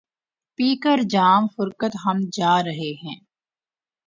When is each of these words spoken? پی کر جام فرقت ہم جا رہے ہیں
پی 0.59 0.75
کر 0.75 0.99
جام 1.09 1.47
فرقت 1.47 1.97
ہم 2.05 2.17
جا 2.31 2.57
رہے 2.63 2.91
ہیں 3.03 3.19